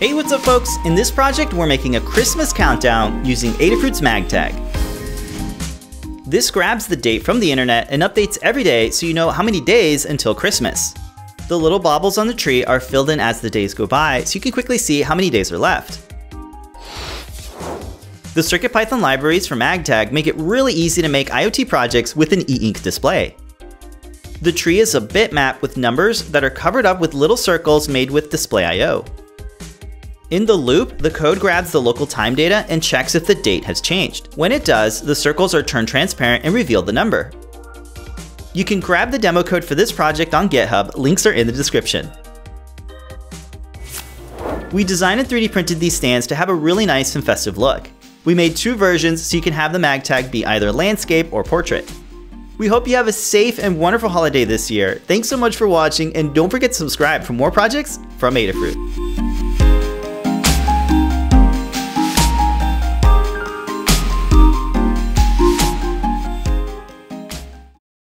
Hey, 0.00 0.14
what's 0.14 0.30
up 0.30 0.42
folks? 0.42 0.76
In 0.84 0.94
this 0.94 1.10
project, 1.10 1.52
we're 1.52 1.66
making 1.66 1.96
a 1.96 2.00
Christmas 2.00 2.52
countdown 2.52 3.24
using 3.24 3.50
Adafruit's 3.54 4.00
MagTag. 4.00 4.54
This 6.24 6.52
grabs 6.52 6.86
the 6.86 6.94
date 6.94 7.24
from 7.24 7.40
the 7.40 7.50
internet 7.50 7.88
and 7.90 8.04
updates 8.04 8.38
every 8.42 8.62
day 8.62 8.90
so 8.90 9.06
you 9.06 9.12
know 9.12 9.28
how 9.28 9.42
many 9.42 9.60
days 9.60 10.04
until 10.04 10.36
Christmas. 10.36 10.94
The 11.48 11.58
little 11.58 11.80
baubles 11.80 12.16
on 12.16 12.28
the 12.28 12.32
tree 12.32 12.64
are 12.64 12.78
filled 12.78 13.10
in 13.10 13.18
as 13.18 13.40
the 13.40 13.50
days 13.50 13.74
go 13.74 13.88
by 13.88 14.22
so 14.22 14.36
you 14.36 14.40
can 14.40 14.52
quickly 14.52 14.78
see 14.78 15.02
how 15.02 15.16
many 15.16 15.30
days 15.30 15.50
are 15.50 15.58
left. 15.58 16.14
The 18.34 18.42
CircuitPython 18.42 19.00
libraries 19.00 19.48
for 19.48 19.56
MagTag 19.56 20.12
make 20.12 20.28
it 20.28 20.36
really 20.36 20.74
easy 20.74 21.02
to 21.02 21.08
make 21.08 21.30
IoT 21.30 21.68
projects 21.68 22.14
with 22.14 22.32
an 22.32 22.48
e-ink 22.48 22.82
display. 22.82 23.34
The 24.42 24.52
tree 24.52 24.78
is 24.78 24.94
a 24.94 25.00
bitmap 25.00 25.60
with 25.60 25.76
numbers 25.76 26.30
that 26.30 26.44
are 26.44 26.50
covered 26.50 26.86
up 26.86 27.00
with 27.00 27.14
little 27.14 27.36
circles 27.36 27.88
made 27.88 28.12
with 28.12 28.30
display.io. 28.30 29.04
In 30.30 30.44
the 30.44 30.54
loop, 30.54 30.98
the 30.98 31.10
code 31.10 31.40
grabs 31.40 31.72
the 31.72 31.80
local 31.80 32.06
time 32.06 32.34
data 32.34 32.66
and 32.68 32.82
checks 32.82 33.14
if 33.14 33.26
the 33.26 33.34
date 33.34 33.64
has 33.64 33.80
changed. 33.80 34.28
When 34.36 34.52
it 34.52 34.66
does, 34.66 35.00
the 35.00 35.14
circles 35.14 35.54
are 35.54 35.62
turned 35.62 35.88
transparent 35.88 36.44
and 36.44 36.52
reveal 36.52 36.82
the 36.82 36.92
number. 36.92 37.32
You 38.52 38.62
can 38.62 38.78
grab 38.78 39.10
the 39.10 39.18
demo 39.18 39.42
code 39.42 39.64
for 39.64 39.74
this 39.74 39.90
project 39.90 40.34
on 40.34 40.50
GitHub, 40.50 40.96
links 40.96 41.24
are 41.24 41.32
in 41.32 41.46
the 41.46 41.52
description. 41.52 42.10
We 44.70 44.84
designed 44.84 45.20
and 45.20 45.28
3D 45.28 45.50
printed 45.50 45.80
these 45.80 45.96
stands 45.96 46.26
to 46.26 46.34
have 46.34 46.50
a 46.50 46.54
really 46.54 46.84
nice 46.84 47.14
and 47.14 47.24
festive 47.24 47.56
look. 47.56 47.88
We 48.26 48.34
made 48.34 48.54
two 48.54 48.74
versions 48.74 49.22
so 49.22 49.34
you 49.34 49.42
can 49.42 49.54
have 49.54 49.72
the 49.72 49.78
MagTag 49.78 50.30
be 50.30 50.44
either 50.44 50.70
landscape 50.70 51.32
or 51.32 51.42
portrait. 51.42 51.90
We 52.58 52.66
hope 52.66 52.86
you 52.86 52.96
have 52.96 53.08
a 53.08 53.12
safe 53.12 53.58
and 53.58 53.78
wonderful 53.78 54.10
holiday 54.10 54.44
this 54.44 54.70
year. 54.70 54.96
Thanks 55.06 55.28
so 55.28 55.38
much 55.38 55.56
for 55.56 55.68
watching 55.68 56.14
and 56.14 56.34
don't 56.34 56.50
forget 56.50 56.72
to 56.72 56.76
subscribe 56.76 57.24
for 57.24 57.32
more 57.32 57.50
projects 57.50 57.98
from 58.18 58.34
Adafruit. 58.34 59.27